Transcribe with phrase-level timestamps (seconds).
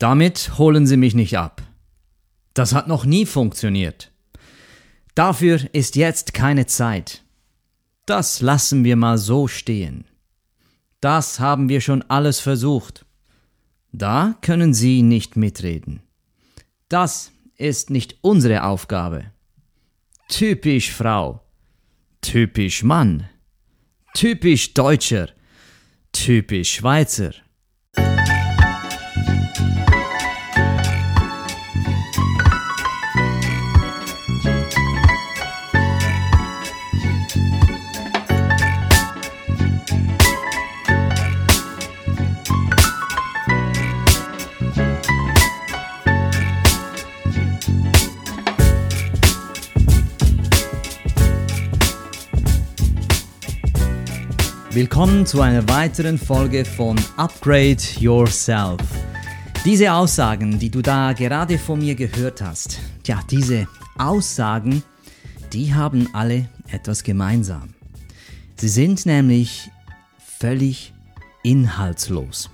[0.00, 1.62] Damit holen Sie mich nicht ab.
[2.54, 4.10] Das hat noch nie funktioniert.
[5.14, 7.22] Dafür ist jetzt keine Zeit.
[8.06, 10.06] Das lassen wir mal so stehen.
[11.02, 13.04] Das haben wir schon alles versucht.
[13.92, 16.00] Da können Sie nicht mitreden.
[16.88, 19.32] Das ist nicht unsere Aufgabe.
[20.28, 21.42] Typisch Frau.
[22.22, 23.28] Typisch Mann.
[24.14, 25.28] Typisch Deutscher.
[26.12, 27.32] Typisch Schweizer.
[54.72, 58.78] Willkommen zu einer weiteren Folge von Upgrade Yourself.
[59.62, 64.82] Diese Aussagen, die du da gerade von mir gehört hast, ja, diese Aussagen,
[65.52, 67.74] die haben alle etwas gemeinsam.
[68.56, 69.70] Sie sind nämlich
[70.38, 70.94] völlig
[71.42, 72.48] inhaltslos.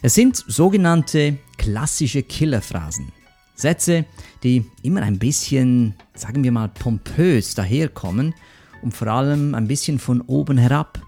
[0.00, 3.12] Es sind sogenannte klassische Killerphrasen.
[3.54, 4.06] Sätze,
[4.42, 8.34] die immer ein bisschen, sagen wir mal, pompös daherkommen
[8.80, 10.98] und vor allem ein bisschen von oben herab.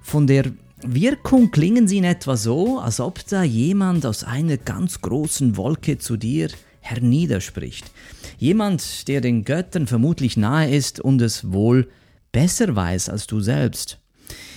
[0.00, 0.52] Von der
[0.84, 5.98] Wirkung klingen sie in etwa so, als ob da jemand aus einer ganz großen Wolke
[5.98, 6.48] zu dir
[6.80, 7.90] herniederspricht.
[8.38, 11.88] Jemand, der den Göttern vermutlich nahe ist und es wohl
[12.32, 14.00] besser weiß als du selbst.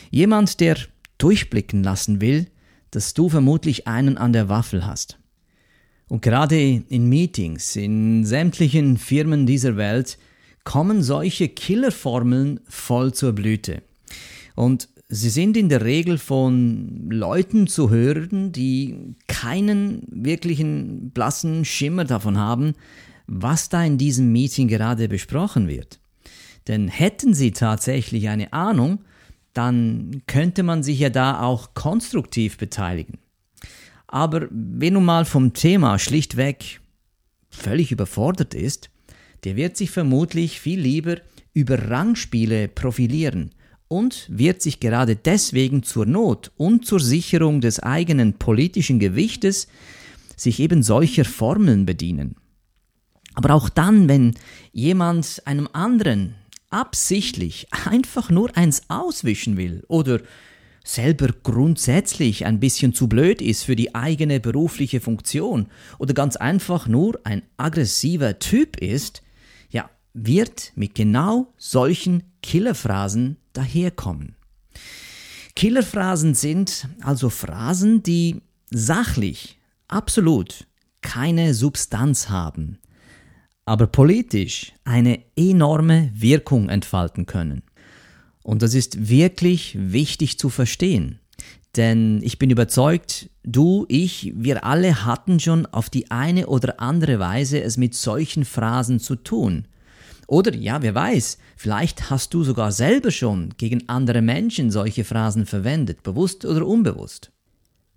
[0.09, 0.77] Jemand, der
[1.17, 2.47] durchblicken lassen will,
[2.91, 5.19] dass du vermutlich einen an der Waffel hast.
[6.07, 10.17] Und gerade in Meetings, in sämtlichen Firmen dieser Welt,
[10.63, 13.83] kommen solche Killerformeln voll zur Blüte.
[14.55, 22.05] Und sie sind in der Regel von Leuten zu hören, die keinen wirklichen blassen Schimmer
[22.05, 22.73] davon haben,
[23.27, 25.99] was da in diesem Meeting gerade besprochen wird.
[26.67, 28.99] Denn hätten sie tatsächlich eine Ahnung,
[29.53, 33.19] dann könnte man sich ja da auch konstruktiv beteiligen.
[34.07, 36.81] Aber wenn nun mal vom Thema schlichtweg
[37.49, 38.89] völlig überfordert ist,
[39.43, 41.17] der wird sich vermutlich viel lieber
[41.53, 43.51] über Rangspiele profilieren
[43.87, 49.67] und wird sich gerade deswegen zur Not und zur Sicherung des eigenen politischen Gewichtes
[50.35, 52.35] sich eben solcher Formeln bedienen.
[53.35, 54.33] Aber auch dann, wenn
[54.71, 56.35] jemand einem anderen
[56.69, 60.19] absichtlich einfach nur eins auswischen will oder
[60.83, 65.67] selber grundsätzlich ein bisschen zu blöd ist für die eigene berufliche Funktion
[65.97, 69.23] oder ganz einfach nur ein aggressiver Typ ist,
[70.15, 74.35] wird mit genau solchen Killerphrasen daherkommen.
[75.55, 80.65] Killerphrasen sind also Phrasen, die sachlich absolut
[81.01, 82.79] keine Substanz haben,
[83.65, 87.63] aber politisch eine enorme Wirkung entfalten können.
[88.41, 91.19] Und das ist wirklich wichtig zu verstehen.
[91.75, 97.19] Denn ich bin überzeugt, du, ich, wir alle hatten schon auf die eine oder andere
[97.19, 99.67] Weise es mit solchen Phrasen zu tun.
[100.27, 105.45] Oder ja, wer weiß, vielleicht hast du sogar selber schon gegen andere Menschen solche Phrasen
[105.45, 107.31] verwendet, bewusst oder unbewusst.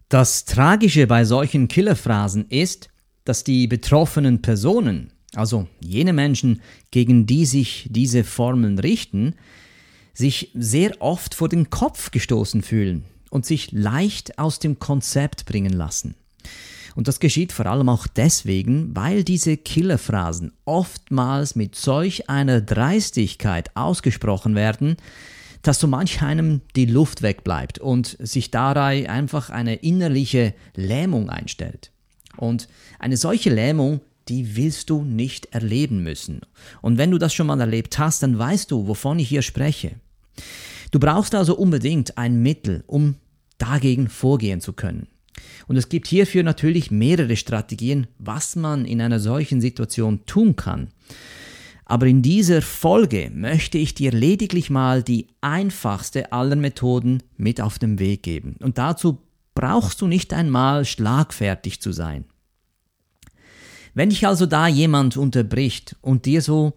[0.08, 2.88] Das Tragische bei solchen Killerphrasen ist,
[3.24, 9.34] dass die betroffenen Personen, also jene Menschen, gegen die sich diese Formeln richten,
[10.14, 15.72] sich sehr oft vor den Kopf gestoßen fühlen und sich leicht aus dem Konzept bringen
[15.72, 16.14] lassen.
[16.98, 23.70] Und das geschieht vor allem auch deswegen, weil diese Killerphrasen oftmals mit solch einer Dreistigkeit
[23.76, 24.96] ausgesprochen werden,
[25.62, 31.92] dass so manch einem die Luft wegbleibt und sich dabei einfach eine innerliche Lähmung einstellt.
[32.36, 32.66] Und
[32.98, 36.40] eine solche Lähmung, die willst du nicht erleben müssen.
[36.82, 39.92] Und wenn du das schon mal erlebt hast, dann weißt du, wovon ich hier spreche.
[40.90, 43.14] Du brauchst also unbedingt ein Mittel, um
[43.56, 45.06] dagegen vorgehen zu können.
[45.66, 50.88] Und es gibt hierfür natürlich mehrere Strategien, was man in einer solchen Situation tun kann.
[51.84, 57.78] Aber in dieser Folge möchte ich dir lediglich mal die einfachste aller Methoden mit auf
[57.78, 58.56] den Weg geben.
[58.60, 59.18] Und dazu
[59.54, 62.26] brauchst du nicht einmal schlagfertig zu sein.
[63.94, 66.74] Wenn dich also da jemand unterbricht und dir so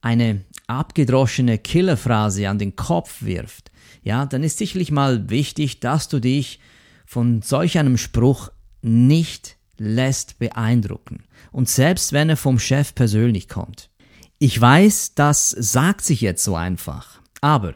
[0.00, 3.70] eine abgedroschene Killerphrase an den Kopf wirft,
[4.02, 6.58] ja, dann ist sicherlich mal wichtig, dass du dich
[7.04, 8.50] von solch einem Spruch
[8.82, 11.24] nicht lässt beeindrucken.
[11.52, 13.90] Und selbst wenn er vom Chef persönlich kommt.
[14.38, 17.20] Ich weiß, das sagt sich jetzt so einfach.
[17.40, 17.74] Aber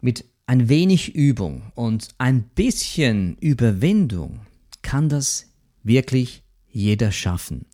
[0.00, 4.40] mit ein wenig Übung und ein bisschen Überwindung
[4.82, 5.46] kann das
[5.82, 7.66] wirklich jeder schaffen.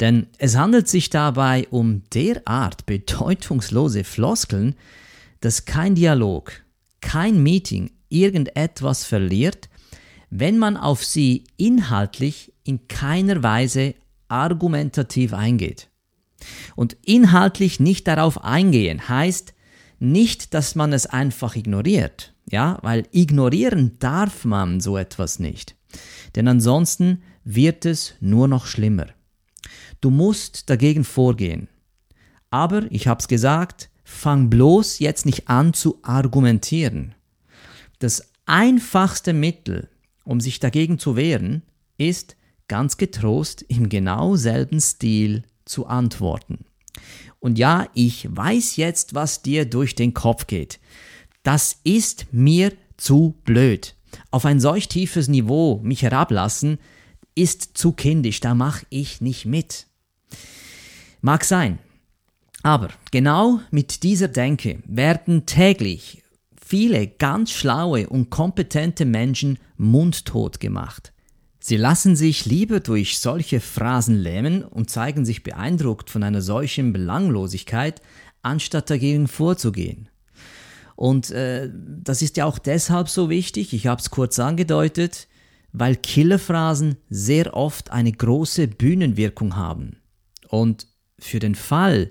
[0.00, 4.74] Denn es handelt sich dabei um derart bedeutungslose Floskeln,
[5.40, 6.52] dass kein Dialog,
[7.00, 9.68] kein Meeting irgendetwas verliert,
[10.30, 13.94] wenn man auf sie inhaltlich in keiner Weise
[14.28, 15.88] argumentativ eingeht.
[16.76, 19.54] Und inhaltlich nicht darauf eingehen heißt
[19.98, 25.76] nicht, dass man es einfach ignoriert, ja, weil ignorieren darf man so etwas nicht.
[26.36, 29.06] Denn ansonsten wird es nur noch schlimmer.
[30.00, 31.68] Du musst dagegen vorgehen.
[32.50, 37.14] Aber, ich hab's gesagt, fang bloß jetzt nicht an zu argumentieren.
[37.98, 39.88] Das einfachste Mittel,
[40.28, 41.62] um sich dagegen zu wehren,
[41.96, 42.36] ist
[42.68, 46.66] ganz getrost im genau selben Stil zu antworten.
[47.40, 50.80] Und ja, ich weiß jetzt, was dir durch den Kopf geht.
[51.44, 53.94] Das ist mir zu blöd.
[54.30, 56.78] Auf ein solch tiefes Niveau mich herablassen,
[57.34, 59.86] ist zu kindisch, da mache ich nicht mit.
[61.22, 61.78] Mag sein.
[62.62, 66.22] Aber genau mit dieser Denke werden täglich
[66.68, 71.14] viele ganz schlaue und kompetente Menschen mundtot gemacht.
[71.60, 76.92] Sie lassen sich lieber durch solche Phrasen lähmen und zeigen sich beeindruckt von einer solchen
[76.92, 78.02] Belanglosigkeit,
[78.42, 80.10] anstatt dagegen vorzugehen.
[80.94, 85.26] Und äh, das ist ja auch deshalb so wichtig, ich habe es kurz angedeutet,
[85.72, 89.96] weil Killerphrasen sehr oft eine große Bühnenwirkung haben.
[90.48, 90.86] Und
[91.18, 92.10] für den Fall,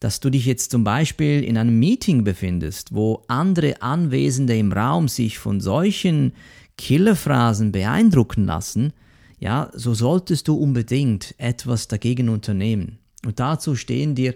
[0.00, 5.08] dass du dich jetzt zum Beispiel in einem Meeting befindest, wo andere Anwesende im Raum
[5.08, 6.32] sich von solchen
[6.76, 8.92] Killerphrasen beeindrucken lassen,
[9.40, 12.98] ja, so solltest du unbedingt etwas dagegen unternehmen.
[13.24, 14.34] Und dazu stehen dir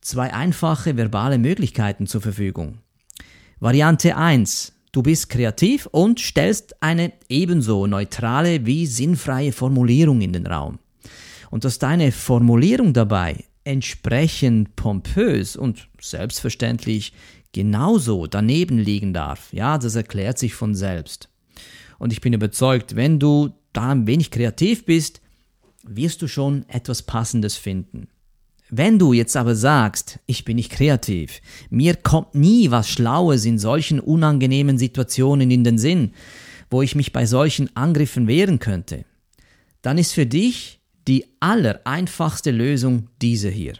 [0.00, 2.78] zwei einfache verbale Möglichkeiten zur Verfügung.
[3.60, 4.72] Variante 1.
[4.92, 10.78] Du bist kreativ und stellst eine ebenso neutrale wie sinnfreie Formulierung in den Raum.
[11.50, 17.12] Und dass deine Formulierung dabei entsprechend pompös und selbstverständlich
[17.52, 21.28] genauso daneben liegen darf, ja, das erklärt sich von selbst.
[21.98, 25.20] Und ich bin überzeugt, wenn du da ein wenig kreativ bist,
[25.84, 28.08] wirst du schon etwas Passendes finden.
[28.70, 31.40] Wenn du jetzt aber sagst, ich bin nicht kreativ,
[31.70, 36.12] mir kommt nie was Schlaues in solchen unangenehmen Situationen in den Sinn,
[36.70, 39.04] wo ich mich bei solchen Angriffen wehren könnte,
[39.82, 43.74] dann ist für dich die allereinfachste Lösung diese hier.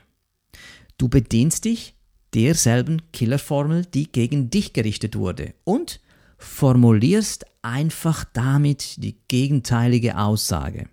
[0.98, 1.94] Du bedienst dich
[2.34, 6.00] derselben Killerformel, die gegen dich gerichtet wurde und
[6.38, 10.88] formulierst einfach damit die gegenteilige Aussage.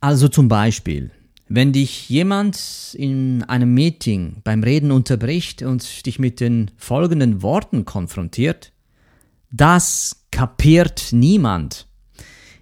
[0.00, 1.10] Also zum Beispiel,
[1.48, 7.84] wenn dich jemand in einem Meeting beim Reden unterbricht und dich mit den folgenden Worten
[7.84, 8.72] konfrontiert,
[9.50, 11.86] das kapiert niemand,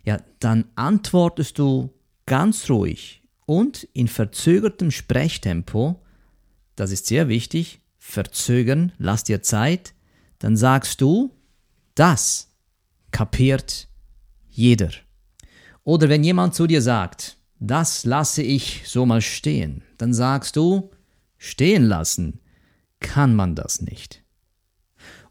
[0.05, 1.91] ja, dann antwortest du
[2.27, 6.03] ganz ruhig und in verzögertem Sprechtempo,
[6.77, 9.95] das ist sehr wichtig, verzögern, lass dir Zeit,
[10.39, 11.33] dann sagst du,
[11.95, 12.53] das
[13.11, 13.89] kapiert
[14.49, 14.91] jeder.
[15.85, 20.91] Oder wenn jemand zu dir sagt, das lasse ich so mal stehen, dann sagst du,
[21.39, 22.41] stehen lassen
[23.01, 24.23] kann man das nicht.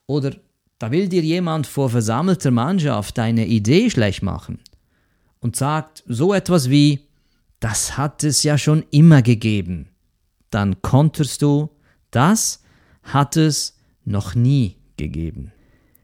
[0.05, 0.35] Oder
[0.77, 4.59] da will dir jemand vor versammelter Mannschaft deine Idee schlecht machen
[5.43, 7.07] und sagt so etwas wie,
[7.59, 9.89] das hat es ja schon immer gegeben.
[10.49, 11.69] Dann konterst du,
[12.11, 12.63] das
[13.03, 15.51] hat es noch nie gegeben.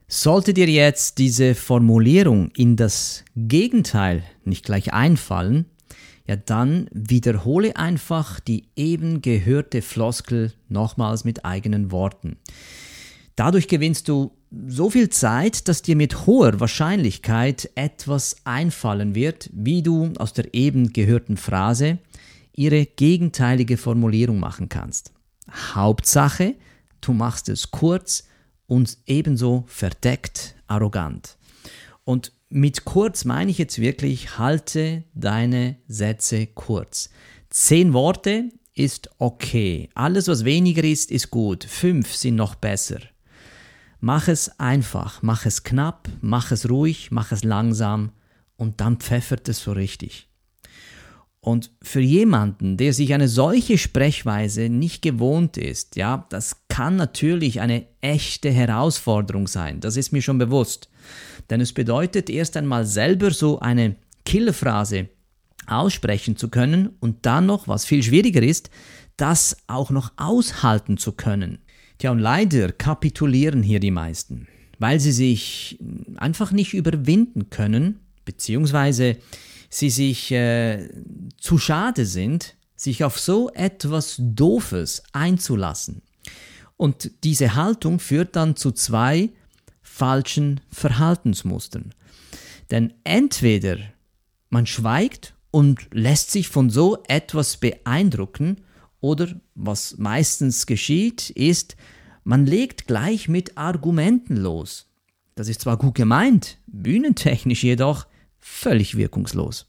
[0.07, 5.65] Sollte dir jetzt diese Formulierung in das Gegenteil nicht gleich einfallen,
[6.27, 12.37] ja dann wiederhole einfach die eben gehörte Floskel nochmals mit eigenen Worten.
[13.35, 19.83] Dadurch gewinnst du so viel Zeit, dass dir mit hoher Wahrscheinlichkeit etwas einfallen wird, wie
[19.83, 21.99] du aus der eben gehörten Phrase
[22.53, 25.13] ihre gegenteilige Formulierung machen kannst.
[25.73, 26.55] Hauptsache,
[27.01, 28.23] du machst es kurz
[28.65, 31.37] und ebenso verdeckt arrogant.
[32.03, 37.11] Und mit kurz meine ich jetzt wirklich, halte deine Sätze kurz.
[37.49, 39.89] Zehn Worte ist okay.
[39.93, 41.63] Alles, was weniger ist, ist gut.
[41.63, 42.99] Fünf sind noch besser.
[44.01, 48.11] Mach es einfach, mach es knapp, mach es ruhig, mach es langsam
[48.55, 50.29] und dann pfeffert es so richtig.
[51.41, 57.61] Und für jemanden, der sich eine solche Sprechweise nicht gewohnt ist, ja, das kann natürlich
[57.61, 60.89] eine echte Herausforderung sein, das ist mir schon bewusst.
[61.49, 65.09] Denn es bedeutet erst einmal selber so eine Killerphrase
[65.65, 68.69] aussprechen zu können und dann noch, was viel schwieriger ist,
[69.17, 71.59] das auch noch aushalten zu können.
[71.99, 74.47] Tja, und leider kapitulieren hier die meisten,
[74.79, 75.77] weil sie sich
[76.15, 79.17] einfach nicht überwinden können, beziehungsweise
[79.69, 80.89] sie sich äh,
[81.37, 86.01] zu schade sind, sich auf so etwas Doofes einzulassen.
[86.77, 89.29] Und diese Haltung führt dann zu zwei
[89.81, 91.93] falschen Verhaltensmustern.
[92.71, 93.77] Denn entweder
[94.49, 98.61] man schweigt und lässt sich von so etwas beeindrucken,
[99.01, 101.75] oder was meistens geschieht, ist,
[102.23, 104.87] man legt gleich mit Argumenten los.
[105.35, 108.07] Das ist zwar gut gemeint, bühnentechnisch jedoch
[108.39, 109.67] völlig wirkungslos.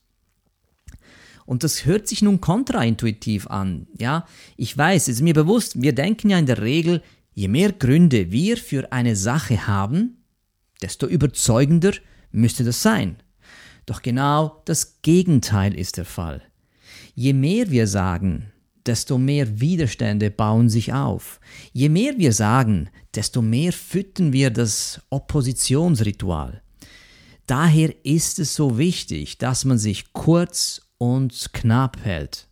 [1.47, 3.89] Und das hört sich nun kontraintuitiv an.
[3.99, 7.73] Ja, ich weiß, es ist mir bewusst, wir denken ja in der Regel, je mehr
[7.73, 10.25] Gründe wir für eine Sache haben,
[10.83, 11.93] desto überzeugender
[12.31, 13.17] müsste das sein.
[13.87, 16.43] Doch genau das Gegenteil ist der Fall.
[17.15, 18.50] Je mehr wir sagen,
[18.87, 21.41] desto mehr Widerstände bauen sich auf.
[21.73, 26.63] Je mehr wir sagen, desto mehr füttern wir das Oppositionsritual.
[27.47, 32.47] Daher ist es so wichtig, dass man sich kurz und knapp hält.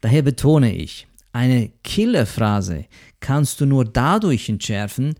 [0.00, 2.86] Daher betone ich, eine Killerphrase
[3.20, 5.14] kannst du nur dadurch entschärfen,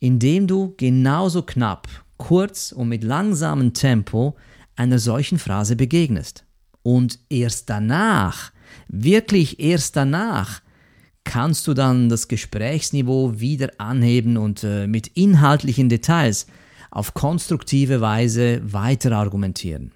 [0.00, 4.36] indem du genauso knapp, kurz und mit langsamem Tempo
[4.76, 6.44] einer solchen Phrase begegnest.
[6.82, 8.52] Und erst danach
[8.88, 10.62] Wirklich erst danach
[11.24, 16.46] kannst du dann das Gesprächsniveau wieder anheben und äh, mit inhaltlichen Details
[16.90, 19.92] auf konstruktive Weise weiter argumentieren.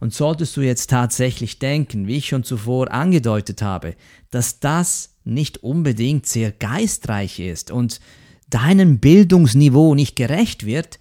[0.00, 3.94] Und solltest du jetzt tatsächlich denken, wie ich schon zuvor angedeutet habe,
[4.30, 8.00] dass das nicht unbedingt sehr geistreich ist und
[8.48, 10.98] deinem Bildungsniveau nicht gerecht wird,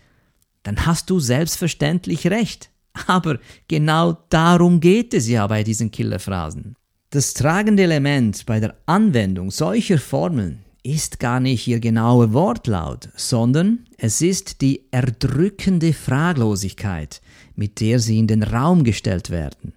[0.63, 2.70] dann hast du selbstverständlich recht.
[3.08, 3.39] Aber
[3.70, 6.75] genau darum geht es ja bei diesen Killerphrasen.
[7.12, 13.80] Das tragende Element bei der Anwendung solcher Formeln ist gar nicht ihr genauer Wortlaut, sondern
[13.98, 17.20] es ist die erdrückende Fraglosigkeit,
[17.56, 19.74] mit der sie in den Raum gestellt werden.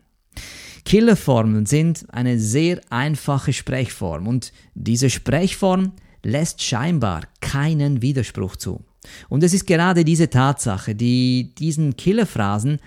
[0.84, 8.84] Killerformeln sind eine sehr einfache Sprechform und diese Sprechform lässt scheinbar keinen Widerspruch zu.
[9.30, 12.78] Und es ist gerade diese Tatsache, die diesen Killerphrasen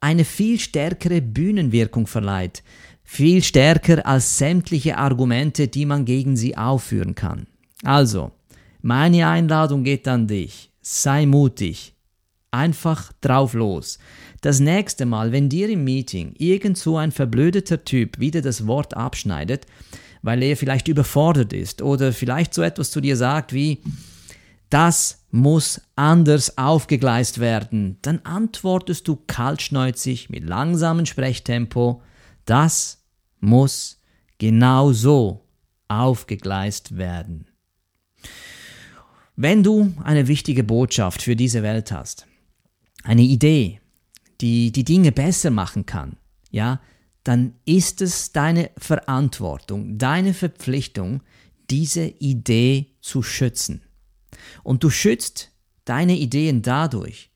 [0.00, 2.62] eine viel stärkere Bühnenwirkung verleiht,
[3.02, 7.46] viel stärker als sämtliche Argumente, die man gegen sie aufführen kann.
[7.82, 8.32] Also,
[8.82, 10.70] meine Einladung geht an dich.
[10.82, 11.94] Sei mutig.
[12.50, 13.98] Einfach drauf los.
[14.40, 18.96] Das nächste Mal, wenn dir im Meeting irgend so ein verblödeter Typ wieder das Wort
[18.96, 19.66] abschneidet,
[20.22, 23.82] weil er vielleicht überfordert ist oder vielleicht so etwas zu dir sagt wie,
[24.70, 32.02] das muss anders aufgegleist werden, dann antwortest du kaltschneuzig mit langsamem Sprechtempo,
[32.44, 33.04] das
[33.40, 34.00] muss
[34.38, 35.44] genau so
[35.88, 37.46] aufgegleist werden.
[39.36, 42.26] Wenn du eine wichtige Botschaft für diese Welt hast,
[43.04, 43.80] eine Idee,
[44.40, 46.16] die die Dinge besser machen kann,
[46.50, 46.80] ja,
[47.22, 51.22] dann ist es deine Verantwortung, deine Verpflichtung,
[51.70, 53.82] diese Idee zu schützen.
[54.62, 55.50] Und du schützt
[55.84, 57.30] deine Ideen dadurch,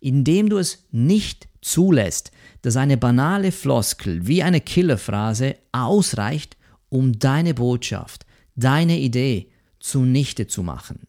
[0.00, 6.56] indem du es nicht zulässt, dass eine banale Floskel wie eine Killerphrase ausreicht,
[6.88, 8.26] um deine Botschaft,
[8.56, 9.48] deine Idee
[9.80, 11.06] zunichte zu machen.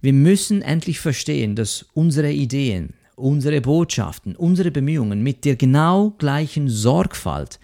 [0.00, 6.68] Wir müssen endlich verstehen, dass unsere Ideen, unsere Botschaften, unsere Bemühungen mit der genau gleichen
[6.68, 7.58] Sorgfalt,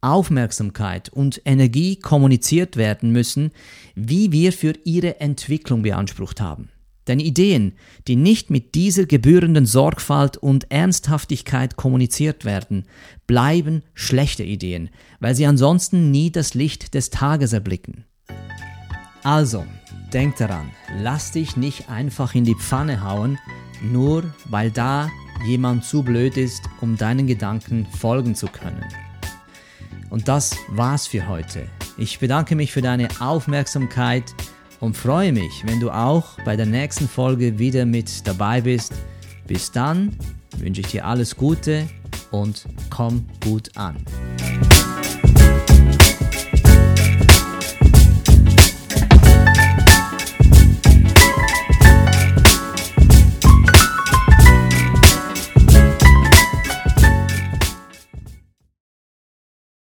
[0.00, 3.50] Aufmerksamkeit und Energie kommuniziert werden müssen,
[3.94, 6.68] wie wir für ihre Entwicklung beansprucht haben.
[7.06, 7.74] Denn Ideen,
[8.08, 12.84] die nicht mit dieser gebührenden Sorgfalt und Ernsthaftigkeit kommuniziert werden,
[13.26, 18.04] bleiben schlechte Ideen, weil sie ansonsten nie das Licht des Tages erblicken.
[19.22, 19.64] Also,
[20.12, 23.38] denk daran, lass dich nicht einfach in die Pfanne hauen,
[23.82, 25.10] nur weil da
[25.46, 28.84] jemand zu blöd ist, um deinen Gedanken folgen zu können.
[30.10, 31.66] Und das war's für heute.
[31.98, 34.24] Ich bedanke mich für deine Aufmerksamkeit
[34.80, 38.92] und freue mich, wenn du auch bei der nächsten Folge wieder mit dabei bist.
[39.46, 40.16] Bis dann
[40.58, 41.88] wünsche ich dir alles Gute
[42.30, 43.96] und komm gut an.